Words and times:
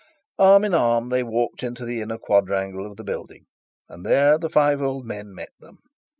Arm 0.39 0.63
in 0.63 0.73
arm 0.73 1.09
they 1.09 1.21
walked 1.21 1.61
into 1.61 1.85
the 1.85 2.01
inner 2.01 2.17
quadrangle 2.17 2.87
of 2.87 2.97
the 2.97 3.03
building, 3.03 3.45
and 3.87 4.03
there 4.03 4.39
the 4.39 4.49
five 4.49 4.81
old 4.81 5.05
men 5.05 5.31
met 5.31 5.51
them. 5.59 5.77